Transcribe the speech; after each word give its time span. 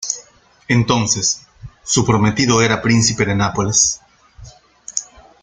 Entonces, 0.67 1.43
su 1.83 2.03
prometido 2.03 2.59
era 2.63 2.81
príncipe 2.81 3.23
de 3.23 3.35
Nápoles. 3.35 4.01